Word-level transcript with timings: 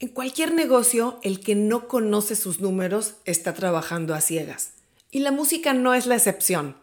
En 0.00 0.08
cualquier 0.08 0.52
negocio, 0.52 1.20
el 1.22 1.38
que 1.38 1.54
no 1.54 1.86
conoce 1.86 2.34
sus 2.34 2.58
números 2.58 3.14
está 3.26 3.54
trabajando 3.54 4.12
a 4.12 4.20
ciegas. 4.20 4.72
Y 5.12 5.20
la 5.20 5.30
música 5.30 5.72
no 5.72 5.94
es 5.94 6.06
la 6.06 6.16
excepción. 6.16 6.76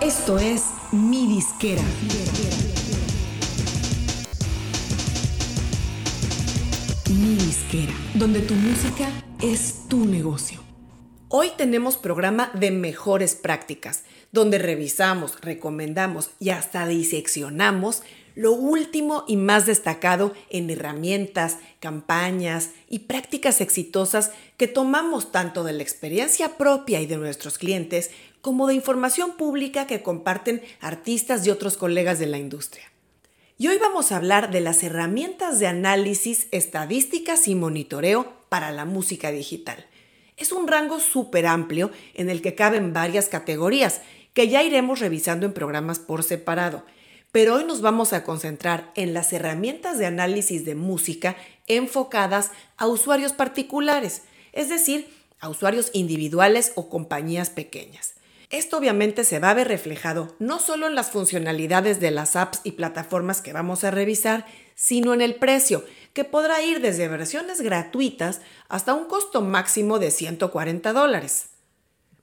Esto 0.00 0.40
es 0.40 0.64
Mi 0.90 1.28
Disquera. 1.28 1.82
Mi 7.08 7.36
Disquera, 7.36 7.94
donde 8.14 8.40
tu 8.40 8.54
música 8.54 9.08
es 9.40 9.86
tu 9.88 10.06
negocio. 10.06 10.60
Hoy 11.28 11.52
tenemos 11.56 11.96
programa 11.96 12.50
de 12.54 12.72
mejores 12.72 13.36
prácticas, 13.36 14.02
donde 14.34 14.58
revisamos, 14.58 15.40
recomendamos 15.40 16.30
y 16.40 16.50
hasta 16.50 16.88
diseccionamos 16.88 18.02
lo 18.34 18.50
último 18.50 19.24
y 19.28 19.36
más 19.36 19.64
destacado 19.64 20.34
en 20.50 20.68
herramientas, 20.68 21.58
campañas 21.78 22.70
y 22.90 22.98
prácticas 23.00 23.60
exitosas 23.60 24.32
que 24.56 24.66
tomamos 24.66 25.30
tanto 25.30 25.62
de 25.62 25.72
la 25.72 25.84
experiencia 25.84 26.56
propia 26.56 27.00
y 27.00 27.06
de 27.06 27.16
nuestros 27.16 27.58
clientes 27.58 28.10
como 28.40 28.66
de 28.66 28.74
información 28.74 29.36
pública 29.36 29.86
que 29.86 30.02
comparten 30.02 30.62
artistas 30.80 31.46
y 31.46 31.50
otros 31.50 31.76
colegas 31.76 32.18
de 32.18 32.26
la 32.26 32.38
industria. 32.38 32.90
Y 33.56 33.68
hoy 33.68 33.78
vamos 33.78 34.10
a 34.10 34.16
hablar 34.16 34.50
de 34.50 34.60
las 34.60 34.82
herramientas 34.82 35.60
de 35.60 35.68
análisis, 35.68 36.48
estadísticas 36.50 37.46
y 37.46 37.54
monitoreo 37.54 38.34
para 38.48 38.72
la 38.72 38.84
música 38.84 39.30
digital. 39.30 39.86
Es 40.36 40.50
un 40.50 40.66
rango 40.66 40.98
súper 40.98 41.46
amplio 41.46 41.92
en 42.14 42.28
el 42.28 42.42
que 42.42 42.56
caben 42.56 42.92
varias 42.92 43.28
categorías 43.28 44.00
que 44.34 44.48
ya 44.48 44.62
iremos 44.62 45.00
revisando 45.00 45.46
en 45.46 45.54
programas 45.54 45.98
por 45.98 46.22
separado 46.22 46.84
pero 47.34 47.56
hoy 47.56 47.64
nos 47.64 47.80
vamos 47.80 48.12
a 48.12 48.22
concentrar 48.22 48.92
en 48.94 49.12
las 49.12 49.32
herramientas 49.32 49.98
de 49.98 50.06
análisis 50.06 50.64
de 50.64 50.76
música 50.76 51.34
enfocadas 51.66 52.52
a 52.76 52.86
usuarios 52.86 53.32
particulares, 53.32 54.22
es 54.52 54.68
decir, 54.68 55.12
a 55.40 55.48
usuarios 55.48 55.90
individuales 55.94 56.70
o 56.76 56.88
compañías 56.88 57.50
pequeñas. 57.50 58.14
Esto 58.50 58.78
obviamente 58.78 59.24
se 59.24 59.40
va 59.40 59.50
a 59.50 59.54
ver 59.54 59.66
reflejado 59.66 60.36
no 60.38 60.60
solo 60.60 60.86
en 60.86 60.94
las 60.94 61.10
funcionalidades 61.10 61.98
de 61.98 62.12
las 62.12 62.36
apps 62.36 62.60
y 62.62 62.70
plataformas 62.70 63.40
que 63.40 63.52
vamos 63.52 63.82
a 63.82 63.90
revisar, 63.90 64.46
sino 64.76 65.12
en 65.12 65.20
el 65.20 65.34
precio, 65.34 65.84
que 66.12 66.22
podrá 66.22 66.62
ir 66.62 66.80
desde 66.80 67.08
versiones 67.08 67.62
gratuitas 67.62 68.42
hasta 68.68 68.94
un 68.94 69.06
costo 69.06 69.40
máximo 69.40 69.98
de 69.98 70.12
140 70.12 70.92
dólares. 70.92 71.46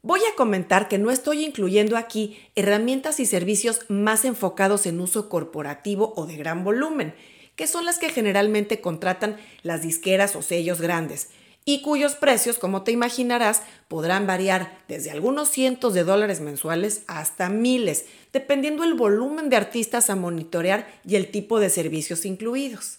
Voy 0.04 0.22
a 0.22 0.36
comentar 0.36 0.88
que 0.88 0.98
no 0.98 1.12
estoy 1.12 1.46
incluyendo 1.46 1.96
aquí 1.96 2.40
herramientas 2.56 3.20
y 3.20 3.28
servicios 3.28 3.82
más 3.88 4.26
enfocados 4.26 4.88
en 4.88 5.00
uso 5.00 5.30
corporativo 5.30 6.14
o 6.16 6.26
de 6.26 6.38
gran 6.38 6.64
volumen, 6.64 7.14
que 7.56 7.68
son 7.68 7.86
las 7.86 8.00
que 8.00 8.10
generalmente 8.10 8.82
contratan 8.82 9.38
las 9.62 9.84
disqueras 9.84 10.36
o 10.36 10.42
sellos 10.42 10.82
grandes, 10.82 11.30
y 11.66 11.84
cuyos 11.84 12.16
precios, 12.16 12.58
como 12.58 12.82
te 12.82 12.92
imaginarás, 12.92 13.62
podrán 13.88 14.26
variar 14.26 14.80
desde 14.88 15.12
algunos 15.12 15.50
cientos 15.50 15.94
de 15.94 16.04
dólares 16.04 16.42
mensuales 16.42 17.04
hasta 17.06 17.50
miles, 17.50 18.06
dependiendo 18.34 18.84
el 18.84 18.96
volumen 18.96 19.50
de 19.50 19.58
artistas 19.58 20.10
a 20.10 20.16
monitorear 20.16 20.88
y 21.06 21.16
el 21.16 21.30
tipo 21.30 21.60
de 21.60 21.70
servicios 21.70 22.26
incluidos. 22.26 22.98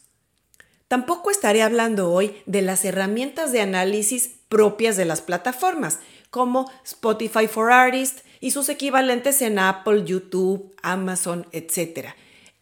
Tampoco 0.86 1.32
estaré 1.32 1.62
hablando 1.62 2.12
hoy 2.12 2.36
de 2.46 2.62
las 2.62 2.84
herramientas 2.84 3.50
de 3.50 3.62
análisis 3.62 4.30
propias 4.48 4.96
de 4.96 5.06
las 5.06 5.22
plataformas, 5.22 5.98
como 6.32 6.68
Spotify 6.82 7.46
for 7.46 7.70
Artists 7.70 8.24
y 8.40 8.52
sus 8.52 8.70
equivalentes 8.70 9.42
en 9.42 9.58
Apple, 9.58 10.04
YouTube, 10.04 10.74
Amazon, 10.82 11.46
etc. 11.52 12.08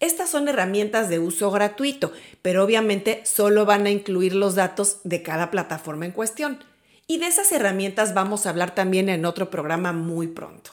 Estas 0.01 0.29
son 0.29 0.49
herramientas 0.49 1.09
de 1.09 1.21
uso 1.21 1.53
gratuito, 1.53 2.13
pero 2.43 2.65
obviamente 2.65 3.23
solo 3.25 3.65
van 3.65 3.87
a 3.87 3.91
incluir 3.91 4.35
los 4.35 4.57
datos 4.57 4.99
de 5.05 5.23
cada 5.23 5.53
plataforma 5.53 6.05
en 6.05 6.11
cuestión. 6.11 6.59
Y 7.07 7.19
de 7.19 7.29
esas 7.29 7.53
herramientas 7.53 8.13
vamos 8.13 8.45
a 8.45 8.51
hablar 8.51 8.75
también 8.75 9.09
en 9.09 9.25
otro 9.25 9.51
programa 9.51 9.93
muy 9.93 10.27
pronto. 10.27 10.73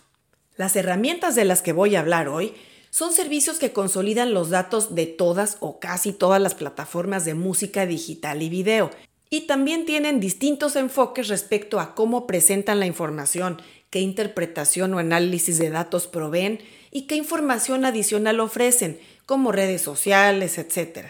Las 0.55 0.75
herramientas 0.75 1.35
de 1.35 1.45
las 1.45 1.61
que 1.61 1.73
voy 1.73 1.95
a 1.95 1.99
hablar 1.99 2.27
hoy 2.27 2.55
son 2.89 3.13
servicios 3.13 3.59
que 3.59 3.73
consolidan 3.73 4.33
los 4.33 4.49
datos 4.49 4.95
de 4.95 5.05
todas 5.05 5.57
o 5.59 5.79
casi 5.79 6.13
todas 6.13 6.41
las 6.41 6.55
plataformas 6.55 7.25
de 7.25 7.35
música 7.35 7.85
digital 7.85 8.41
y 8.41 8.49
video 8.49 8.89
y 9.29 9.41
también 9.41 9.85
tienen 9.85 10.19
distintos 10.19 10.75
enfoques 10.75 11.27
respecto 11.27 11.79
a 11.79 11.95
cómo 11.95 12.27
presentan 12.27 12.79
la 12.79 12.85
información, 12.85 13.61
qué 13.89 13.99
interpretación 13.99 14.93
o 14.93 14.99
análisis 14.99 15.57
de 15.57 15.69
datos 15.69 16.07
proveen 16.07 16.59
y 16.91 17.03
qué 17.03 17.15
información 17.15 17.85
adicional 17.85 18.39
ofrecen, 18.39 18.99
como 19.25 19.51
redes 19.51 19.81
sociales, 19.81 20.57
etc. 20.57 21.09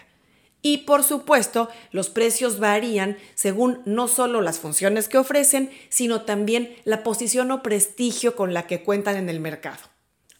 Y 0.61 0.79
por 0.79 1.03
supuesto, 1.03 1.69
los 1.91 2.09
precios 2.09 2.59
varían 2.59 3.17
según 3.35 3.81
no 3.85 4.07
solo 4.07 4.41
las 4.41 4.59
funciones 4.59 5.07
que 5.07 5.19
ofrecen, 5.19 5.69
sino 5.89 6.23
también 6.23 6.75
la 6.83 7.03
posición 7.03 7.51
o 7.51 7.61
prestigio 7.61 8.35
con 8.35 8.53
la 8.53 8.65
que 8.65 8.83
cuentan 8.83 9.17
en 9.17 9.29
el 9.29 9.39
mercado. 9.39 9.79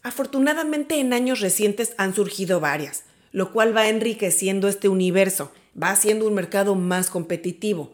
Afortunadamente 0.01 0.99
en 0.99 1.13
años 1.13 1.39
recientes 1.39 1.93
han 1.97 2.15
surgido 2.15 2.59
varias, 2.59 3.03
lo 3.31 3.51
cual 3.51 3.75
va 3.75 3.89
enriqueciendo 3.89 4.67
este 4.67 4.89
universo 4.89 5.51
va 5.81 5.91
haciendo 5.91 6.27
un 6.27 6.33
mercado 6.33 6.75
más 6.75 7.09
competitivo. 7.09 7.91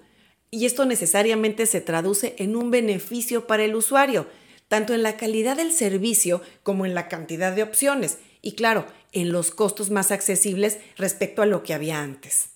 Y 0.51 0.65
esto 0.65 0.85
necesariamente 0.85 1.65
se 1.65 1.81
traduce 1.81 2.35
en 2.37 2.55
un 2.55 2.71
beneficio 2.71 3.47
para 3.47 3.63
el 3.63 3.75
usuario, 3.75 4.27
tanto 4.67 4.93
en 4.93 5.03
la 5.03 5.17
calidad 5.17 5.57
del 5.57 5.71
servicio 5.71 6.41
como 6.63 6.85
en 6.85 6.93
la 6.93 7.07
cantidad 7.07 7.55
de 7.55 7.63
opciones 7.63 8.19
y 8.41 8.53
claro, 8.53 8.85
en 9.11 9.31
los 9.31 9.51
costos 9.51 9.89
más 9.89 10.11
accesibles 10.11 10.77
respecto 10.97 11.41
a 11.41 11.45
lo 11.45 11.63
que 11.63 11.73
había 11.73 12.01
antes. 12.01 12.49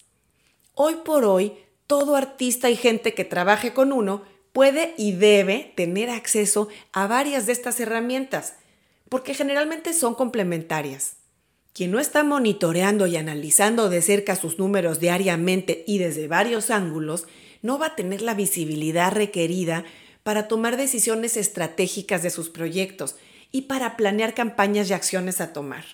Hoy 0.73 0.95
por 1.05 1.25
hoy, 1.25 1.53
todo 1.87 2.15
artista 2.15 2.69
y 2.69 2.75
gente 2.75 3.13
que 3.13 3.25
trabaje 3.25 3.73
con 3.73 3.91
uno 3.91 4.23
puede 4.53 4.93
y 4.97 5.13
debe 5.13 5.73
tener 5.75 6.09
acceso 6.09 6.67
a 6.91 7.07
varias 7.07 7.45
de 7.45 7.53
estas 7.53 7.79
herramientas, 7.79 8.55
porque 9.07 9.33
generalmente 9.33 9.93
son 9.93 10.15
complementarias. 10.15 11.16
Quien 11.77 11.91
no 11.91 11.99
está 11.99 12.23
monitoreando 12.23 13.05
y 13.05 13.17
analizando 13.17 13.87
de 13.87 14.01
cerca 14.01 14.35
sus 14.35 14.57
números 14.57 14.99
diariamente 14.99 15.83
y 15.85 15.99
desde 15.99 16.27
varios 16.27 16.71
ángulos, 16.71 17.27
no 17.61 17.77
va 17.77 17.85
a 17.85 17.95
tener 17.95 18.23
la 18.23 18.33
visibilidad 18.33 19.11
requerida 19.11 19.85
para 20.23 20.47
tomar 20.47 20.75
decisiones 20.75 21.37
estratégicas 21.37 22.23
de 22.23 22.31
sus 22.31 22.49
proyectos 22.49 23.15
y 23.51 23.61
para 23.63 23.95
planear 23.95 24.33
campañas 24.33 24.89
y 24.89 24.93
acciones 24.93 25.39
a 25.39 25.53
tomar. 25.53 25.85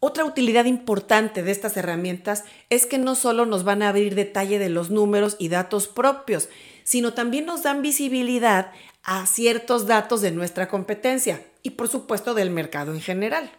Otra 0.00 0.24
utilidad 0.24 0.64
importante 0.64 1.44
de 1.44 1.52
estas 1.52 1.76
herramientas 1.76 2.42
es 2.68 2.84
que 2.84 2.98
no 2.98 3.14
solo 3.14 3.46
nos 3.46 3.62
van 3.62 3.82
a 3.82 3.90
abrir 3.90 4.16
detalle 4.16 4.58
de 4.58 4.70
los 4.70 4.90
números 4.90 5.36
y 5.38 5.50
datos 5.50 5.86
propios, 5.86 6.48
sino 6.82 7.14
también 7.14 7.46
nos 7.46 7.62
dan 7.62 7.80
visibilidad 7.80 8.72
a 9.04 9.24
ciertos 9.26 9.86
datos 9.86 10.20
de 10.20 10.32
nuestra 10.32 10.66
competencia 10.66 11.46
y 11.62 11.70
por 11.70 11.86
supuesto 11.86 12.34
del 12.34 12.50
mercado 12.50 12.92
en 12.92 13.00
general. 13.00 13.52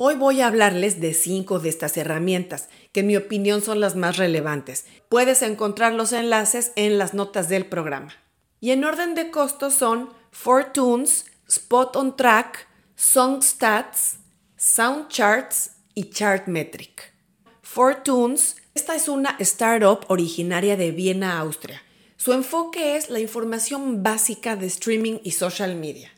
Hoy 0.00 0.14
voy 0.14 0.40
a 0.40 0.46
hablarles 0.46 1.00
de 1.00 1.12
cinco 1.12 1.58
de 1.58 1.70
estas 1.70 1.96
herramientas, 1.96 2.68
que 2.92 3.00
en 3.00 3.08
mi 3.08 3.16
opinión 3.16 3.62
son 3.62 3.80
las 3.80 3.96
más 3.96 4.16
relevantes. 4.16 4.84
Puedes 5.08 5.42
encontrar 5.42 5.92
los 5.92 6.12
enlaces 6.12 6.70
en 6.76 6.98
las 6.98 7.14
notas 7.14 7.48
del 7.48 7.66
programa. 7.66 8.14
Y 8.60 8.70
en 8.70 8.84
orden 8.84 9.16
de 9.16 9.32
costos 9.32 9.74
son 9.74 10.10
Fortunes, 10.30 11.26
Spot 11.48 11.96
on 11.96 12.16
Track, 12.16 12.68
Songstats, 12.94 14.18
Soundcharts 14.56 15.72
y 15.94 16.10
Chartmetric. 16.10 17.12
Fortunes, 17.62 18.54
esta 18.76 18.94
es 18.94 19.08
una 19.08 19.34
startup 19.40 20.04
originaria 20.06 20.76
de 20.76 20.92
Viena, 20.92 21.40
Austria. 21.40 21.82
Su 22.16 22.32
enfoque 22.34 22.94
es 22.94 23.10
la 23.10 23.18
información 23.18 24.04
básica 24.04 24.54
de 24.54 24.68
streaming 24.68 25.18
y 25.24 25.32
social 25.32 25.74
media. 25.74 26.12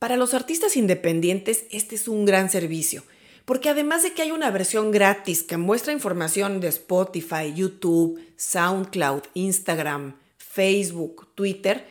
Para 0.00 0.16
los 0.16 0.34
artistas 0.34 0.76
independientes, 0.76 1.66
este 1.70 1.94
es 1.94 2.08
un 2.08 2.24
gran 2.24 2.50
servicio 2.50 3.04
porque 3.50 3.68
además 3.68 4.04
de 4.04 4.12
que 4.12 4.22
hay 4.22 4.30
una 4.30 4.52
versión 4.52 4.92
gratis 4.92 5.42
que 5.42 5.56
muestra 5.56 5.92
información 5.92 6.60
de 6.60 6.68
Spotify, 6.68 7.52
YouTube, 7.52 8.20
SoundCloud, 8.36 9.22
Instagram, 9.34 10.14
Facebook, 10.36 11.34
Twitter, 11.34 11.84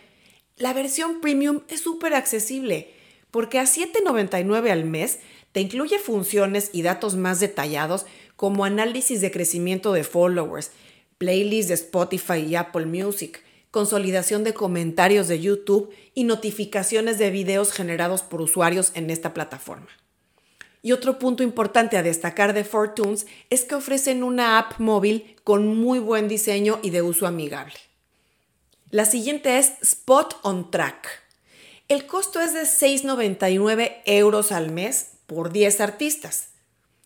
la 0.56 0.72
versión 0.72 1.20
premium 1.20 1.64
es 1.68 1.82
súper 1.82 2.14
accesible 2.14 2.94
porque 3.30 3.60
a 3.60 3.64
$7.99 3.64 4.72
al 4.72 4.86
mes 4.86 5.20
te 5.52 5.60
incluye 5.60 6.00
funciones 6.00 6.70
y 6.72 6.82
datos 6.82 7.18
más 7.18 7.42
detallados 7.42 8.06
como 8.38 8.64
análisis 8.64 9.20
de 9.20 9.30
crecimiento 9.30 9.92
de 9.92 10.06
followers, 10.06 10.72
playlists 11.18 11.68
de 11.68 11.74
Spotify 11.74 12.38
y 12.48 12.56
Apple 12.56 12.86
Music, 12.86 13.44
consolidación 13.70 14.46
de 14.46 14.54
comentarios 14.54 15.28
de 15.28 15.42
YouTube 15.42 15.94
y 16.14 16.24
notificaciones 16.24 17.18
de 17.18 17.32
videos 17.32 17.74
generados 17.74 18.22
por 18.22 18.42
usuarios 18.42 18.94
en 18.96 19.10
esta 19.10 19.34
plataforma. 19.34 19.90
Y 20.82 20.94
otro 20.94 21.20
punto 21.20 21.44
importante 21.44 21.98
a 21.98 22.04
destacar 22.04 22.54
de 22.54 22.64
Fortunes 22.64 23.28
es 23.50 23.66
que 23.66 23.76
ofrecen 23.76 24.24
una 24.24 24.58
app 24.58 24.80
móvil 24.80 25.36
con 25.44 25.68
muy 25.76 26.00
buen 26.00 26.28
diseño 26.28 26.80
y 26.82 26.92
de 26.92 27.02
uso 27.02 27.28
amigable. 27.28 27.76
La 28.92 29.06
siguiente 29.06 29.58
es 29.58 29.74
Spot 29.82 30.40
on 30.42 30.72
Track. 30.72 31.08
El 31.90 32.06
costo 32.06 32.40
es 32.40 32.54
de 32.54 32.62
6,99 32.62 34.02
euros 34.06 34.52
al 34.52 34.72
mes 34.72 35.12
por 35.28 35.52
10 35.52 35.82
artistas 35.82 36.50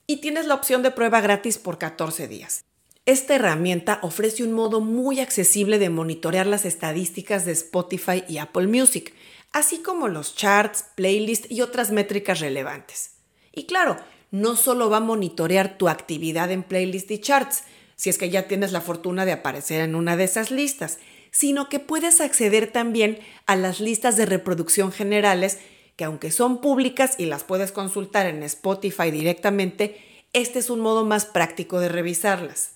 y 0.07 0.17
tienes 0.17 0.45
la 0.45 0.55
opción 0.55 0.83
de 0.83 0.91
prueba 0.91 1.21
gratis 1.21 1.57
por 1.57 1.77
14 1.77 2.27
días. 2.27 2.63
Esta 3.05 3.35
herramienta 3.35 3.99
ofrece 4.01 4.43
un 4.43 4.53
modo 4.53 4.79
muy 4.79 5.19
accesible 5.19 5.77
de 5.77 5.89
monitorear 5.89 6.47
las 6.47 6.63
estadísticas 6.63 7.45
de 7.45 7.51
Spotify 7.51 8.23
y 8.29 8.37
Apple 8.37 8.67
Music, 8.67 9.13
así 9.51 9.79
como 9.79 10.07
los 10.07 10.35
charts, 10.35 10.85
playlists 10.95 11.51
y 11.51 11.61
otras 11.61 11.91
métricas 11.91 12.39
relevantes. 12.39 13.11
Y 13.53 13.65
claro, 13.65 13.97
no 14.31 14.55
solo 14.55 14.89
va 14.89 14.97
a 14.97 15.01
monitorear 15.01 15.77
tu 15.77 15.87
actividad 15.87 16.51
en 16.51 16.63
playlists 16.63 17.11
y 17.11 17.19
charts, 17.19 17.63
si 17.95 18.09
es 18.09 18.17
que 18.17 18.29
ya 18.29 18.47
tienes 18.47 18.71
la 18.71 18.81
fortuna 18.81 19.25
de 19.25 19.31
aparecer 19.31 19.81
en 19.81 19.95
una 19.95 20.17
de 20.17 20.23
esas 20.23 20.51
listas, 20.51 20.97
sino 21.31 21.69
que 21.69 21.79
puedes 21.79 22.19
acceder 22.19 22.71
también 22.71 23.19
a 23.45 23.55
las 23.55 23.79
listas 23.79 24.17
de 24.17 24.25
reproducción 24.25 24.91
generales 24.91 25.59
que 25.95 26.03
aunque 26.05 26.31
son 26.31 26.61
públicas 26.61 27.15
y 27.17 27.25
las 27.25 27.43
puedes 27.43 27.71
consultar 27.71 28.25
en 28.25 28.41
Spotify 28.43 29.11
directamente, 29.11 30.01
este 30.33 30.59
es 30.59 30.69
un 30.69 30.79
modo 30.79 31.05
más 31.05 31.25
práctico 31.25 31.79
de 31.79 31.89
revisarlas. 31.89 32.71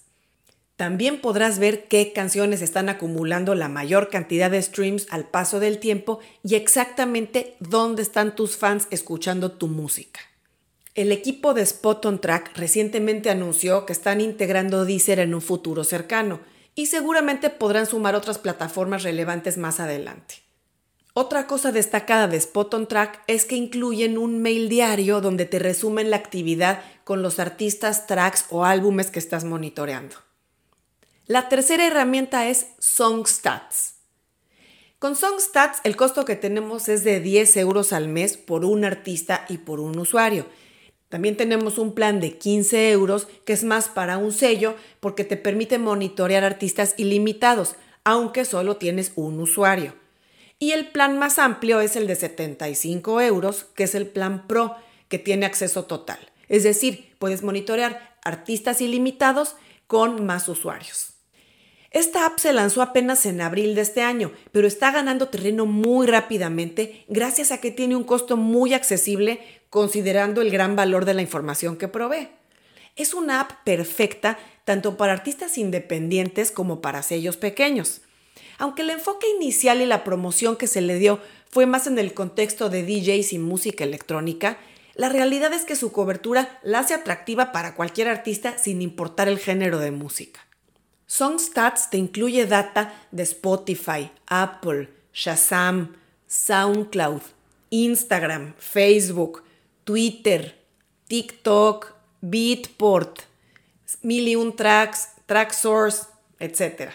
También 0.76 1.22
podrás 1.22 1.58
ver 1.58 1.88
qué 1.88 2.14
canciones 2.14 2.62
están 2.62 2.88
acumulando 2.90 3.56
la 3.56 3.68
mayor 3.68 4.10
cantidad 4.10 4.52
de 4.52 4.62
streams 4.62 5.08
al 5.10 5.28
paso 5.28 5.60
del 5.60 5.80
tiempo 5.80 6.20
y 6.44 6.54
exactamente 6.54 7.56
dónde 7.60 8.04
están 8.04 8.36
tus 8.36 8.58
fans 8.58 8.88
escuchando 8.92 9.52
tu 9.54 9.68
música. 9.68 10.20
El 10.98 11.12
equipo 11.12 11.54
de 11.54 11.62
Spot 11.62 12.04
on 12.08 12.20
Track 12.20 12.58
recientemente 12.58 13.30
anunció 13.30 13.86
que 13.86 13.94
están 13.94 14.20
integrando 14.20 14.84
Deezer 14.84 15.20
en 15.20 15.36
un 15.36 15.44
futuro 15.44 15.84
cercano 15.84 16.40
y 16.74 16.88
seguramente 16.88 17.52
podrán 17.52 17.86
sumar 17.86 18.16
otras 18.16 18.40
plataformas 18.40 19.04
relevantes 19.04 19.60
más 19.60 19.80
adelante. 19.80 20.42
Otra 21.14 21.46
cosa 21.46 21.72
destacada 21.72 22.28
de 22.28 22.38
Spot 22.38 22.74
on 22.74 22.88
Track 22.88 23.22
es 23.28 23.46
que 23.46 23.56
incluyen 23.56 24.18
un 24.18 24.42
mail 24.42 24.70
diario 24.70 25.22
donde 25.22 25.46
te 25.46 25.60
resumen 25.60 26.10
la 26.10 26.18
actividad 26.18 26.82
con 27.04 27.22
los 27.22 27.38
artistas, 27.38 28.08
tracks 28.08 28.46
o 28.50 28.66
álbumes 28.66 29.12
que 29.12 29.20
estás 29.20 29.44
monitoreando. 29.44 30.16
La 31.28 31.48
tercera 31.48 31.86
herramienta 31.86 32.48
es 32.48 32.70
SongStats. 32.80 33.98
Con 34.98 35.16
SongStats 35.16 35.80
el 35.84 35.96
costo 35.96 36.26
que 36.26 36.36
tenemos 36.36 36.90
es 36.90 37.04
de 37.04 37.20
10 37.20 37.56
euros 37.58 37.94
al 37.94 38.08
mes 38.08 38.36
por 38.36 38.66
un 38.66 38.84
artista 38.84 39.46
y 39.48 39.60
por 39.60 39.80
un 39.80 40.00
usuario. 40.00 40.48
También 41.10 41.38
tenemos 41.38 41.78
un 41.78 41.94
plan 41.94 42.20
de 42.20 42.38
15 42.38 42.92
euros 42.92 43.28
que 43.46 43.54
es 43.54 43.64
más 43.64 43.88
para 43.88 44.18
un 44.18 44.34
sello 44.34 44.76
porque 45.00 45.24
te 45.24 45.38
permite 45.38 45.78
monitorear 45.78 46.44
artistas 46.44 46.96
ilimitados, 46.98 47.76
aunque 48.04 48.44
solo 48.44 48.78
tienes 48.78 49.14
un 49.16 49.40
usuario. 49.40 49.94
Y 50.60 50.72
el 50.72 50.88
plan 50.88 51.18
más 51.18 51.40
amplio 51.40 51.82
es 51.82 51.96
el 51.96 52.08
de 52.08 52.16
75 52.16 53.22
euros, 53.22 53.66
que 53.76 53.84
es 53.84 53.96
el 53.96 54.08
plan 54.08 54.48
Pro, 54.48 54.76
que 55.08 55.20
tiene 55.20 55.46
acceso 55.46 55.86
total. 55.86 56.20
Es 56.50 56.64
decir, 56.64 57.14
puedes 57.20 57.44
monitorear 57.44 58.18
artistas 58.24 58.82
ilimitados 58.82 59.56
con 59.86 60.26
más 60.26 60.50
usuarios. 60.50 61.14
Esta 61.92 62.26
app 62.26 62.38
se 62.38 62.52
lanzó 62.52 62.82
apenas 62.82 63.26
en 63.26 63.40
abril 63.40 63.74
de 63.74 63.82
este 63.82 64.02
año, 64.02 64.32
pero 64.52 64.68
está 64.68 64.92
ganando 64.92 65.30
terreno 65.30 65.66
muy 65.66 66.06
rápidamente 66.06 67.06
gracias 67.08 67.52
a 67.52 67.60
que 67.62 67.72
tiene 67.72 67.96
un 67.96 68.04
costo 68.04 68.36
muy 68.36 68.74
accesible 68.74 69.40
considerando 69.70 70.42
el 70.42 70.52
gran 70.52 70.76
valor 70.76 71.06
de 71.06 71.14
la 71.14 71.22
información 71.22 71.78
que 71.78 71.88
provee. 71.88 72.30
Es 72.96 73.14
una 73.14 73.42
app 73.42 73.64
perfecta 73.64 74.40
tanto 74.66 74.98
para 74.98 75.14
artistas 75.14 75.58
independientes 75.58 76.52
como 76.52 76.82
para 76.82 77.04
sellos 77.04 77.38
pequeños. 77.38 78.02
Aunque 78.58 78.82
el 78.82 78.90
enfoque 78.90 79.28
inicial 79.36 79.82
y 79.82 79.86
la 79.86 80.04
promoción 80.04 80.56
que 80.56 80.68
se 80.68 80.82
le 80.82 80.98
dio 80.98 81.20
fue 81.50 81.66
más 81.66 81.88
en 81.88 82.00
el 82.00 82.14
contexto 82.14 82.70
de 82.70 82.84
DJs 82.84 83.34
y 83.34 83.40
música 83.40 83.84
electrónica, 83.84 84.58
la 84.96 85.10
realidad 85.10 85.54
es 85.54 85.64
que 85.64 85.76
su 85.76 85.92
cobertura 85.92 86.60
la 86.64 86.80
hace 86.80 86.96
atractiva 86.96 87.52
para 87.52 87.76
cualquier 87.76 88.08
artista 88.08 88.58
sin 88.58 88.82
importar 88.82 89.28
el 89.28 89.38
género 89.38 89.78
de 89.78 89.92
música. 89.92 90.42
SongStats 91.06 91.90
te 91.90 91.98
incluye 91.98 92.46
data 92.46 92.94
de 93.12 93.24
Spotify, 93.24 94.12
Apple, 94.26 94.90
Shazam, 95.14 95.96
SoundCloud, 96.28 97.22
Instagram, 97.70 98.56
Facebook, 98.58 99.44
Twitter, 99.88 100.54
TikTok, 101.08 101.96
Beatport, 102.20 103.22
Million 104.02 104.54
Tracks, 104.54 105.12
TrackSource, 105.28 106.08
etc. 106.40 106.92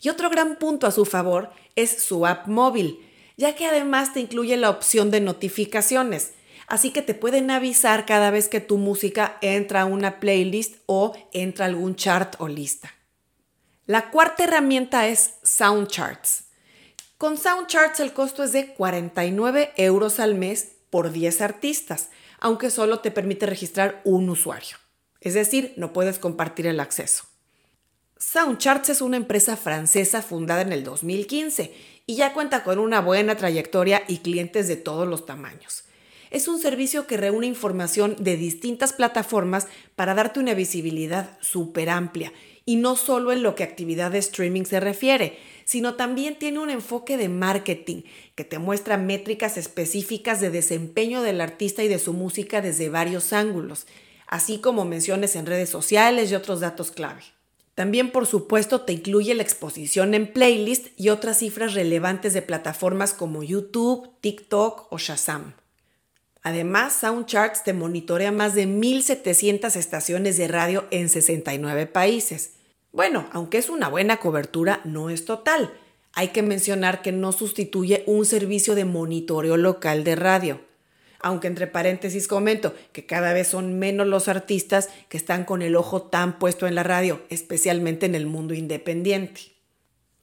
Y 0.00 0.10
otro 0.10 0.30
gran 0.30 0.54
punto 0.54 0.86
a 0.86 0.92
su 0.92 1.06
favor 1.06 1.50
es 1.74 2.04
su 2.04 2.24
app 2.28 2.46
móvil, 2.46 3.04
ya 3.36 3.56
que 3.56 3.66
además 3.66 4.12
te 4.12 4.20
incluye 4.20 4.56
la 4.56 4.70
opción 4.70 5.10
de 5.10 5.20
notificaciones, 5.20 6.34
así 6.68 6.92
que 6.92 7.02
te 7.02 7.14
pueden 7.14 7.50
avisar 7.50 8.06
cada 8.06 8.30
vez 8.30 8.46
que 8.46 8.60
tu 8.60 8.78
música 8.78 9.36
entra 9.40 9.80
a 9.80 9.86
una 9.86 10.20
playlist 10.20 10.76
o 10.86 11.12
entra 11.32 11.64
a 11.64 11.68
algún 11.68 11.96
chart 11.96 12.36
o 12.38 12.46
lista. 12.46 12.94
La 13.86 14.12
cuarta 14.12 14.44
herramienta 14.44 15.08
es 15.08 15.34
SoundCharts. 15.42 16.44
Con 17.18 17.36
SoundCharts 17.36 17.98
el 17.98 18.12
costo 18.12 18.44
es 18.44 18.52
de 18.52 18.72
49 18.74 19.72
euros 19.76 20.20
al 20.20 20.36
mes 20.36 20.76
por 20.90 21.12
10 21.12 21.40
artistas, 21.40 22.10
aunque 22.38 22.70
solo 22.70 23.00
te 23.00 23.10
permite 23.10 23.46
registrar 23.46 24.00
un 24.04 24.28
usuario. 24.28 24.76
Es 25.20 25.34
decir, 25.34 25.74
no 25.76 25.92
puedes 25.92 26.18
compartir 26.18 26.66
el 26.66 26.80
acceso. 26.80 27.24
SoundCharts 28.18 28.90
es 28.90 29.00
una 29.00 29.16
empresa 29.16 29.56
francesa 29.56 30.20
fundada 30.20 30.62
en 30.62 30.72
el 30.72 30.84
2015 30.84 31.72
y 32.06 32.16
ya 32.16 32.34
cuenta 32.34 32.64
con 32.64 32.78
una 32.78 33.00
buena 33.00 33.36
trayectoria 33.36 34.02
y 34.08 34.18
clientes 34.18 34.68
de 34.68 34.76
todos 34.76 35.08
los 35.08 35.24
tamaños. 35.24 35.84
Es 36.30 36.46
un 36.46 36.60
servicio 36.60 37.06
que 37.06 37.16
reúne 37.16 37.46
información 37.46 38.16
de 38.18 38.36
distintas 38.36 38.92
plataformas 38.92 39.66
para 39.96 40.14
darte 40.14 40.38
una 40.38 40.54
visibilidad 40.54 41.38
súper 41.40 41.90
amplia 41.90 42.32
y 42.64 42.76
no 42.76 42.94
solo 42.94 43.32
en 43.32 43.42
lo 43.42 43.54
que 43.54 43.64
actividad 43.64 44.12
de 44.12 44.18
streaming 44.18 44.64
se 44.64 44.80
refiere, 44.80 45.38
sino 45.70 45.94
también 45.94 46.36
tiene 46.36 46.58
un 46.58 46.68
enfoque 46.68 47.16
de 47.16 47.28
marketing 47.28 48.02
que 48.34 48.42
te 48.42 48.58
muestra 48.58 48.96
métricas 48.96 49.56
específicas 49.56 50.40
de 50.40 50.50
desempeño 50.50 51.22
del 51.22 51.40
artista 51.40 51.84
y 51.84 51.86
de 51.86 52.00
su 52.00 52.12
música 52.12 52.60
desde 52.60 52.88
varios 52.88 53.32
ángulos, 53.32 53.86
así 54.26 54.58
como 54.58 54.84
menciones 54.84 55.36
en 55.36 55.46
redes 55.46 55.70
sociales 55.70 56.28
y 56.28 56.34
otros 56.34 56.58
datos 56.58 56.90
clave. 56.90 57.22
También, 57.76 58.10
por 58.10 58.26
supuesto, 58.26 58.80
te 58.80 58.94
incluye 58.94 59.32
la 59.36 59.44
exposición 59.44 60.14
en 60.14 60.32
playlist 60.32 60.88
y 60.96 61.10
otras 61.10 61.38
cifras 61.38 61.74
relevantes 61.74 62.34
de 62.34 62.42
plataformas 62.42 63.12
como 63.12 63.44
YouTube, 63.44 64.10
TikTok 64.20 64.88
o 64.92 64.98
Shazam. 64.98 65.54
Además, 66.42 66.94
SoundCharts 66.94 67.62
te 67.62 67.74
monitorea 67.74 68.32
más 68.32 68.56
de 68.56 68.66
1.700 68.66 69.76
estaciones 69.76 70.36
de 70.36 70.48
radio 70.48 70.88
en 70.90 71.08
69 71.08 71.86
países. 71.86 72.54
Bueno, 72.92 73.28
aunque 73.32 73.58
es 73.58 73.70
una 73.70 73.88
buena 73.88 74.16
cobertura, 74.16 74.80
no 74.84 75.10
es 75.10 75.24
total. 75.24 75.72
Hay 76.12 76.28
que 76.28 76.42
mencionar 76.42 77.02
que 77.02 77.12
no 77.12 77.32
sustituye 77.32 78.02
un 78.06 78.26
servicio 78.26 78.74
de 78.74 78.84
monitoreo 78.84 79.56
local 79.56 80.02
de 80.02 80.16
radio. 80.16 80.60
Aunque 81.20 81.46
entre 81.46 81.66
paréntesis 81.66 82.26
comento 82.26 82.74
que 82.92 83.06
cada 83.06 83.32
vez 83.32 83.48
son 83.48 83.78
menos 83.78 84.06
los 84.06 84.26
artistas 84.26 84.88
que 85.08 85.18
están 85.18 85.44
con 85.44 85.62
el 85.62 85.76
ojo 85.76 86.02
tan 86.02 86.38
puesto 86.38 86.66
en 86.66 86.74
la 86.74 86.82
radio, 86.82 87.20
especialmente 87.28 88.06
en 88.06 88.14
el 88.14 88.26
mundo 88.26 88.54
independiente. 88.54 89.52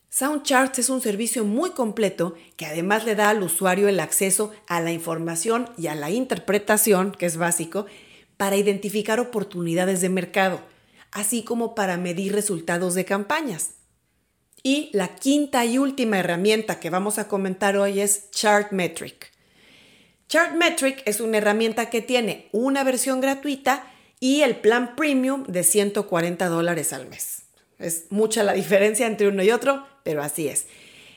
SoundCharts 0.10 0.80
es 0.80 0.90
un 0.90 1.00
servicio 1.00 1.46
muy 1.46 1.72
completo 1.72 2.34
que 2.56 2.66
además 2.66 3.06
le 3.06 3.16
da 3.16 3.30
al 3.30 3.44
usuario 3.44 3.88
el 3.88 4.00
acceso 4.00 4.52
a 4.68 4.82
la 4.82 4.92
información 4.92 5.70
y 5.78 5.88
a 5.88 5.96
la 5.96 6.10
interpretación, 6.10 7.12
que 7.12 7.28
es 7.28 7.38
básico, 7.38 7.86
para 8.36 8.56
identificar 8.56 9.20
oportunidades 9.20 10.02
de 10.02 10.10
mercado, 10.10 10.60
así 11.12 11.44
como 11.44 11.76
para 11.76 11.98
medir 11.98 12.34
resultados 12.34 12.96
de 12.96 13.06
campañas. 13.06 13.72
Y 14.64 14.90
la 14.94 15.16
quinta 15.16 15.66
y 15.66 15.78
última 15.78 16.20
herramienta 16.20 16.80
que 16.80 16.90
vamos 16.90 17.20
a 17.20 17.28
comentar 17.28 17.78
hoy 17.78 18.02
es 18.02 18.32
Chartmetric. 18.32 19.32
Chartmetric 20.28 21.04
es 21.06 21.22
una 21.22 21.38
herramienta 21.38 21.90
que 21.90 22.02
tiene 22.02 22.50
una 22.52 22.84
versión 22.84 23.22
gratuita 23.22 23.90
y 24.20 24.42
el 24.42 24.58
plan 24.58 24.96
premium 24.96 25.46
de 25.46 25.64
140 25.64 26.48
dólares 26.48 26.92
al 26.92 27.08
mes. 27.08 27.44
Es 27.80 28.06
mucha 28.10 28.44
la 28.44 28.54
diferencia 28.54 29.08
entre 29.08 29.28
uno 29.28 29.44
y 29.44 29.52
otro, 29.52 29.86
pero 30.04 30.24
así 30.24 30.48
es. 30.48 30.66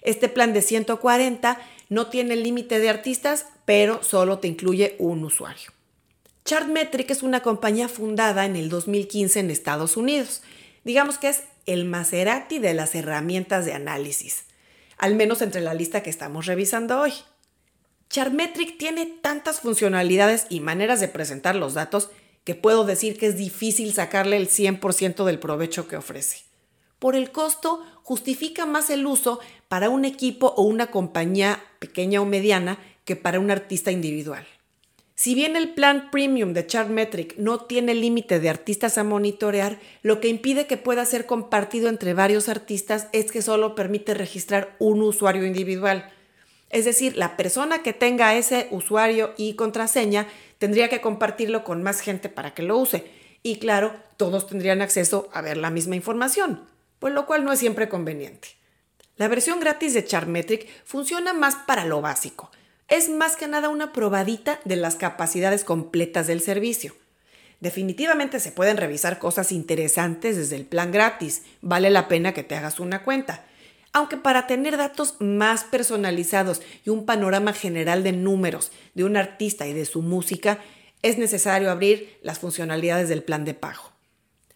Este 0.03 0.29
plan 0.29 0.53
de 0.53 0.63
140 0.63 1.61
no 1.89 2.07
tiene 2.07 2.37
límite 2.37 2.79
de 2.79 2.89
artistas, 2.89 3.47
pero 3.65 4.03
solo 4.03 4.39
te 4.39 4.49
incluye 4.49 4.97
un 4.99 5.25
usuario. 5.25 5.73
Chartmetric 6.45 7.11
es 7.11 7.23
una 7.23 7.41
compañía 7.41 7.89
fundada 7.89 8.47
en 8.47 8.57
el 8.57 8.69
2015 8.69 9.41
en 9.41 9.51
Estados 9.51 9.97
Unidos. 9.97 10.43
Digamos 10.85 11.19
que 11.19 11.29
es 11.29 11.43
el 11.67 11.85
Maserati 11.85 12.59
de 12.59 12.75
las 12.75 12.95
herramientas 12.95 13.65
de 13.65 13.75
análisis, 13.75 14.45
al 14.97 15.15
menos 15.15 15.43
entre 15.43 15.61
la 15.61 15.75
lista 15.75 16.03
que 16.03 16.11
estamos 16.11 16.47
revisando 16.47 17.01
hoy. 17.01 17.13
Chartmetric 18.09 18.79
tiene 18.79 19.07
tantas 19.07 19.61
funcionalidades 19.61 20.47
y 20.49 20.61
maneras 20.61 21.01
de 21.01 21.09
presentar 21.09 21.55
los 21.55 21.75
datos 21.75 22.11
que 22.45 22.55
puedo 22.55 22.85
decir 22.85 23.19
que 23.19 23.27
es 23.27 23.37
difícil 23.37 23.93
sacarle 23.93 24.37
el 24.37 24.49
100% 24.49 25.25
del 25.25 25.39
provecho 25.39 25.87
que 25.87 25.97
ofrece 25.97 26.51
por 27.01 27.17
el 27.17 27.33
costo 27.33 27.83
justifica 28.05 28.67
más 28.67 28.91
el 28.91 29.07
uso 29.07 29.41
para 29.67 29.89
un 29.89 30.05
equipo 30.05 30.55
o 30.57 30.63
una 30.63 30.89
compañía 30.89 31.65
pequeña 31.81 32.21
o 32.21 32.27
mediana 32.27 32.79
que 33.05 33.17
para 33.17 33.41
un 33.41 33.51
artista 33.51 33.91
individual. 33.91 34.47
Si 35.21 35.35
bien 35.35 35.55
el 35.55 35.75
plan 35.75 36.11
premium 36.11 36.55
de 36.55 36.67
Chartmetric 36.67 37.37
no 37.37 37.61
tiene 37.61 37.95
límite 37.95 38.41
de 38.41 38.49
artistas 38.49 38.97
a 38.97 39.05
monitorear, 39.05 39.79
lo 40.03 40.19
que 40.19 40.29
impide 40.29 40.67
que 40.67 40.79
pueda 40.79 41.05
ser 41.05 41.27
compartido 41.27 41.91
entre 41.91 42.15
varios 42.15 42.49
artistas 42.49 43.07
es 43.13 43.31
que 43.31 43.43
solo 43.43 43.75
permite 43.75 44.15
registrar 44.15 44.75
un 44.79 45.03
usuario 45.03 45.45
individual. 45.45 46.11
Es 46.71 46.87
decir, 46.87 47.19
la 47.19 47.37
persona 47.37 47.83
que 47.83 47.93
tenga 47.93 48.35
ese 48.35 48.69
usuario 48.71 49.35
y 49.37 49.57
contraseña 49.57 50.27
tendría 50.57 50.89
que 50.89 51.03
compartirlo 51.03 51.65
con 51.65 51.83
más 51.83 52.01
gente 52.01 52.31
para 52.31 52.55
que 52.55 52.63
lo 52.63 52.79
use. 52.79 53.05
Y 53.43 53.57
claro, 53.57 53.93
todos 54.17 54.47
tendrían 54.47 54.81
acceso 54.81 55.29
a 55.35 55.43
ver 55.43 55.59
la 55.59 55.69
misma 55.69 55.97
información, 55.97 56.65
por 56.99 57.11
lo 57.11 57.27
cual 57.27 57.45
no 57.45 57.53
es 57.53 57.59
siempre 57.59 57.91
conveniente. 57.91 58.57
La 59.17 59.29
versión 59.29 59.61
gratis 59.61 59.93
de 59.93 60.03
Chartmetric 60.03 60.67
funciona 60.87 61.35
más 61.35 61.57
para 61.57 61.85
lo 61.85 62.01
básico 62.01 62.51
es 62.91 63.09
más 63.09 63.37
que 63.37 63.47
nada 63.47 63.69
una 63.69 63.93
probadita 63.93 64.61
de 64.65 64.77
las 64.77 64.97
capacidades 64.97 65.65
completas 65.65 66.27
del 66.27 66.41
servicio. 66.41 66.95
Definitivamente 67.61 68.41
se 68.41 68.53
pueden 68.53 68.77
revisar 68.77 69.19
cosas 69.19 69.53
interesantes 69.53 70.37
desde 70.37 70.57
el 70.57 70.67
plan 70.67 70.91
gratis, 70.91 71.43
vale 71.63 71.89
la 71.89 72.09
pena 72.09 72.35
que 72.35 72.43
te 72.43 72.57
hagas 72.57 72.81
una 72.81 73.05
cuenta. 73.05 73.45
Aunque 73.93 74.17
para 74.17 74.47
tener 74.47 74.77
datos 74.77 75.15
más 75.21 75.65
personalizados 75.65 76.63
y 76.85 76.91
un 76.91 77.07
panorama 77.07 77.53
general 77.53 78.03
de 78.03 78.13
números 78.13 78.73
de 78.95 79.05
un 79.05 79.17
artista 79.17 79.67
y 79.67 79.73
de 79.73 79.85
su 79.85 80.03
música, 80.03 80.59
es 81.03 81.17
necesario 81.17 81.71
abrir 81.71 82.19
las 82.23 82.39
funcionalidades 82.39 83.09
del 83.09 83.23
plan 83.23 83.45
de 83.45 83.55
pago. 83.55 83.93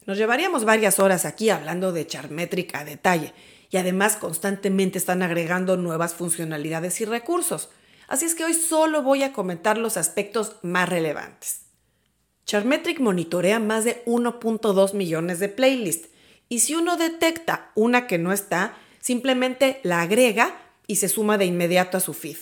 Nos 0.07 0.19
llevaríamos 0.19 0.65
varias 0.65 0.99
horas 0.99 1.25
aquí 1.25 1.51
hablando 1.51 1.93
de 1.93 2.07
Chartmetric 2.07 2.75
a 2.75 2.85
detalle 2.85 3.33
y 3.71 3.77
además 3.77 4.17
constantemente 4.17 4.99
están 4.99 5.23
agregando 5.23 5.77
nuevas 5.77 6.15
funcionalidades 6.15 7.01
y 7.01 7.05
recursos 7.05 7.71
así 8.09 8.25
es 8.27 8.35
que 8.35 8.45
hoy 8.45 8.55
solo 8.55 9.03
voy 9.03 9.23
a 9.23 9.33
comentar 9.33 9.79
los 9.79 9.97
aspectos 9.97 10.57
más 10.63 10.89
relevantes. 10.89 11.63
Chartmetric 12.47 13.01
monitorea 13.01 13.59
más 13.59 13.85
de 13.85 14.05
1.2 14.05 14.95
millones 14.95 15.39
de 15.39 15.49
playlists 15.49 16.09
y 16.49 16.61
si 16.61 16.75
uno 16.75 16.97
detecta 16.97 17.71
una 17.75 18.07
que 18.07 18.19
no 18.19 18.33
está, 18.33 18.77
simplemente 19.01 19.81
la 19.83 20.03
agrega 20.03 20.55
y 20.87 20.97
se 20.97 21.09
suma 21.09 21.39
de 21.39 21.47
inmediato 21.47 21.97
a 21.97 22.01
su 22.01 22.13
feed. 22.13 22.37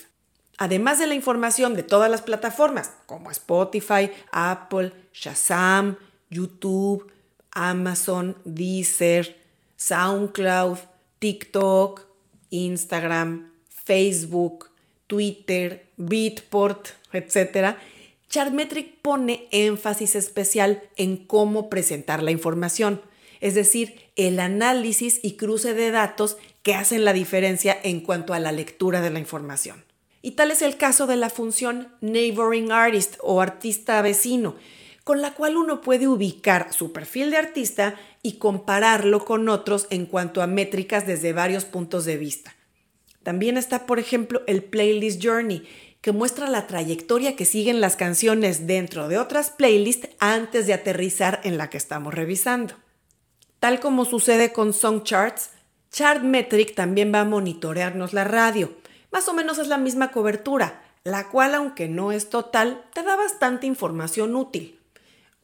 Además 0.57 0.99
de 0.99 1.07
la 1.07 1.15
información 1.15 1.73
de 1.73 1.83
todas 1.83 2.11
las 2.11 2.21
plataformas 2.21 2.91
como 3.05 3.31
Spotify, 3.31 4.11
Apple, 4.31 4.93
Shazam, 5.13 5.97
YouTube, 6.29 7.11
Amazon, 7.51 8.37
Deezer, 8.43 9.41
SoundCloud, 9.77 10.77
TikTok, 11.19 12.01
Instagram, 12.49 13.51
Facebook, 13.67 14.72
Twitter, 15.13 15.85
Beatport, 15.97 16.87
etc., 17.11 17.77
Chartmetric 18.29 18.99
pone 19.03 19.47
énfasis 19.51 20.15
especial 20.15 20.81
en 20.95 21.17
cómo 21.17 21.69
presentar 21.69 22.23
la 22.23 22.31
información, 22.31 22.99
es 23.39 23.53
decir, 23.53 24.09
el 24.15 24.39
análisis 24.39 25.19
y 25.21 25.33
cruce 25.33 25.75
de 25.75 25.91
datos 25.91 26.37
que 26.63 26.73
hacen 26.73 27.05
la 27.05 27.13
diferencia 27.13 27.77
en 27.83 27.99
cuanto 27.99 28.33
a 28.33 28.39
la 28.39 28.51
lectura 28.51 29.01
de 29.01 29.11
la 29.11 29.19
información. 29.19 29.85
Y 30.23 30.31
tal 30.31 30.49
es 30.49 30.63
el 30.63 30.77
caso 30.77 31.05
de 31.05 31.17
la 31.17 31.29
función 31.29 31.89
Neighboring 32.01 32.71
Artist 32.71 33.17
o 33.21 33.39
artista 33.39 34.01
vecino, 34.01 34.55
con 35.03 35.21
la 35.21 35.35
cual 35.35 35.57
uno 35.57 35.81
puede 35.81 36.07
ubicar 36.07 36.73
su 36.73 36.91
perfil 36.91 37.29
de 37.29 37.37
artista 37.37 37.99
y 38.23 38.37
compararlo 38.39 39.25
con 39.25 39.47
otros 39.47 39.85
en 39.91 40.07
cuanto 40.07 40.41
a 40.41 40.47
métricas 40.47 41.05
desde 41.05 41.33
varios 41.33 41.65
puntos 41.65 42.03
de 42.05 42.17
vista. 42.17 42.55
También 43.23 43.57
está, 43.57 43.85
por 43.85 43.99
ejemplo, 43.99 44.41
el 44.47 44.63
Playlist 44.63 45.23
Journey, 45.23 45.67
que 46.01 46.11
muestra 46.11 46.49
la 46.49 46.67
trayectoria 46.67 47.37
que 47.37 47.45
siguen 47.45 47.79
las 47.79 47.95
canciones 47.95 48.67
dentro 48.67 49.07
de 49.07 49.17
otras 49.17 49.49
playlists 49.51 50.09
antes 50.19 50.67
de 50.67 50.73
aterrizar 50.73 51.39
en 51.45 51.57
la 51.57 51.69
que 51.69 51.77
estamos 51.77 52.13
revisando. 52.13 52.75
Tal 53.61 53.79
como 53.79 54.03
sucede 54.03 54.51
con 54.51 54.73
Song 54.73 55.03
Charts, 55.03 55.51
Chartmetric 55.89 56.75
también 56.75 57.13
va 57.13 57.21
a 57.21 57.25
monitorearnos 57.25 58.11
la 58.11 58.25
radio. 58.25 58.73
Más 59.11 59.29
o 59.29 59.33
menos 59.33 59.59
es 59.59 59.69
la 59.69 59.77
misma 59.77 60.11
cobertura, 60.11 60.83
la 61.05 61.29
cual, 61.29 61.55
aunque 61.55 61.87
no 61.87 62.11
es 62.11 62.29
total, 62.29 62.83
te 62.93 63.03
da 63.03 63.15
bastante 63.15 63.65
información 63.65 64.35
útil. 64.35 64.81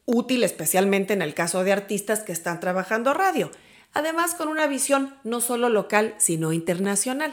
Útil 0.04 0.44
especialmente 0.44 1.14
en 1.14 1.22
el 1.22 1.32
caso 1.32 1.64
de 1.64 1.72
artistas 1.72 2.20
que 2.20 2.32
están 2.32 2.60
trabajando 2.60 3.14
radio, 3.14 3.50
además 3.94 4.34
con 4.34 4.48
una 4.48 4.66
visión 4.66 5.14
no 5.24 5.40
solo 5.40 5.70
local, 5.70 6.14
sino 6.18 6.52
internacional. 6.52 7.32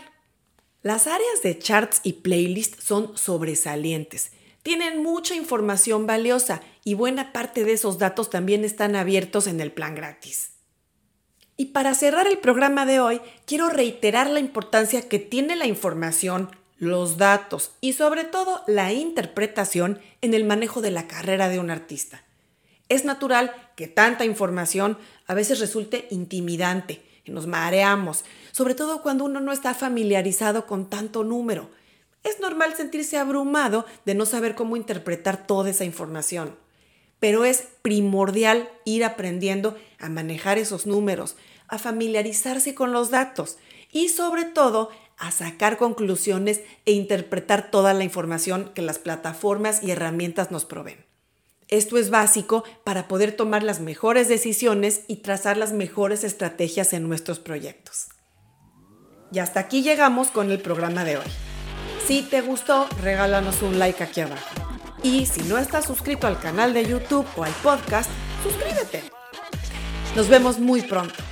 Las 0.87 1.05
áreas 1.05 1.41
de 1.43 1.59
charts 1.59 1.99
y 2.03 2.13
playlists 2.13 2.81
son 2.81 3.17
sobresalientes. 3.17 4.31
Tienen 4.63 5.03
mucha 5.03 5.35
información 5.35 6.07
valiosa 6.07 6.61
y 6.85 6.93
buena 6.93 7.33
parte 7.33 7.65
de 7.65 7.73
esos 7.73 7.97
datos 7.97 8.29
también 8.29 8.63
están 8.63 8.95
abiertos 8.95 9.47
en 9.47 9.59
el 9.59 9.73
plan 9.73 9.95
gratis. 9.95 10.51
Y 11.57 11.65
para 11.65 11.93
cerrar 11.93 12.25
el 12.25 12.37
programa 12.37 12.85
de 12.85 13.01
hoy, 13.01 13.19
quiero 13.45 13.67
reiterar 13.67 14.29
la 14.29 14.39
importancia 14.39 15.09
que 15.09 15.19
tiene 15.19 15.57
la 15.57 15.65
información, 15.65 16.55
los 16.77 17.17
datos 17.17 17.73
y 17.81 17.91
sobre 17.91 18.23
todo 18.23 18.63
la 18.65 18.93
interpretación 18.93 19.99
en 20.21 20.33
el 20.33 20.45
manejo 20.45 20.79
de 20.79 20.91
la 20.91 21.05
carrera 21.05 21.49
de 21.49 21.59
un 21.59 21.69
artista. 21.69 22.23
Es 22.89 23.05
natural 23.05 23.53
que 23.75 23.87
tanta 23.87 24.25
información 24.25 24.97
a 25.25 25.33
veces 25.33 25.59
resulte 25.59 26.07
intimidante, 26.09 27.03
y 27.25 27.31
nos 27.31 27.47
mareamos, 27.47 28.23
sobre 28.51 28.75
todo 28.75 29.01
cuando 29.01 29.25
uno 29.25 29.41
no 29.41 29.51
está 29.51 29.73
familiarizado 29.73 30.65
con 30.65 30.89
tanto 30.89 31.23
número. 31.23 31.69
Es 32.23 32.39
normal 32.39 32.75
sentirse 32.75 33.17
abrumado 33.17 33.85
de 34.05 34.15
no 34.15 34.25
saber 34.25 34.55
cómo 34.55 34.77
interpretar 34.77 35.45
toda 35.45 35.69
esa 35.69 35.85
información, 35.85 36.55
pero 37.19 37.45
es 37.45 37.67
primordial 37.81 38.69
ir 38.85 39.03
aprendiendo 39.03 39.77
a 39.99 40.09
manejar 40.09 40.57
esos 40.57 40.85
números, 40.85 41.35
a 41.67 41.77
familiarizarse 41.77 42.75
con 42.75 42.93
los 42.93 43.11
datos 43.11 43.57
y 43.91 44.09
sobre 44.09 44.45
todo 44.45 44.89
a 45.17 45.31
sacar 45.31 45.77
conclusiones 45.77 46.61
e 46.85 46.91
interpretar 46.91 47.71
toda 47.71 47.93
la 47.93 48.03
información 48.03 48.71
que 48.73 48.81
las 48.81 48.99
plataformas 48.99 49.83
y 49.83 49.91
herramientas 49.91 50.51
nos 50.51 50.65
proveen. 50.65 51.06
Esto 51.69 51.97
es 51.97 52.09
básico 52.09 52.63
para 52.85 53.09
poder 53.09 53.35
tomar 53.35 53.61
las 53.61 53.81
mejores 53.81 54.29
decisiones 54.29 55.01
y 55.07 55.17
trazar 55.17 55.57
las 55.57 55.73
mejores 55.73 56.23
estrategias 56.23 56.93
en 56.93 57.07
nuestros 57.07 57.39
proyectos. 57.39 58.07
Y 59.33 59.39
hasta 59.39 59.59
aquí 59.59 59.83
llegamos 59.83 60.29
con 60.29 60.49
el 60.49 60.61
programa 60.61 61.03
de 61.03 61.17
hoy. 61.17 61.27
Si 62.07 62.21
te 62.21 62.39
gustó, 62.39 62.87
regálanos 63.01 63.61
un 63.61 63.79
like 63.79 64.01
aquí 64.01 64.21
abajo. 64.21 64.47
Y 65.03 65.25
si 65.25 65.41
no 65.41 65.57
estás 65.57 65.85
suscrito 65.85 66.25
al 66.25 66.39
canal 66.39 66.73
de 66.73 66.85
YouTube 66.85 67.27
o 67.35 67.43
al 67.43 67.53
podcast, 67.61 68.09
suscríbete. 68.43 69.03
Nos 70.15 70.29
vemos 70.29 70.59
muy 70.59 70.81
pronto. 70.83 71.26